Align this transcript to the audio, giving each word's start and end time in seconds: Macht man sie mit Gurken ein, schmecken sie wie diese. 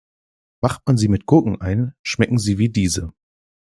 Macht 0.61 0.87
man 0.87 0.97
sie 0.97 1.09
mit 1.09 1.27
Gurken 1.27 1.61
ein, 1.61 1.93
schmecken 2.01 2.39
sie 2.39 2.57
wie 2.57 2.69
diese. 2.69 3.13